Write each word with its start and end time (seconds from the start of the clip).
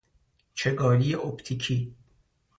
چگالی 0.53 1.15
اپتیکی 1.15 1.95